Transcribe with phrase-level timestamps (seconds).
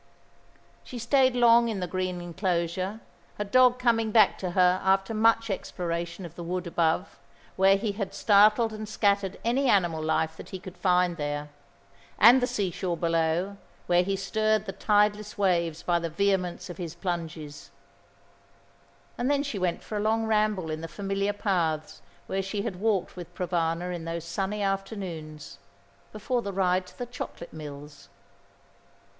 [0.83, 3.01] She stayed long in the green enclosure,
[3.37, 7.19] her dog coming back to her after much exploration of the wood above,
[7.55, 11.49] where he had startled and scattered any animal life that he could find there,
[12.17, 16.95] and the seashore below, where he stirred the tideless waves by the vehemence of his
[16.95, 17.69] plunges;
[19.19, 22.77] and then she went for a long ramble in the familiar paths where she had
[22.81, 25.59] walked with Provana in those sunny afternoons,
[26.11, 28.09] before the ride to the chocolate mills.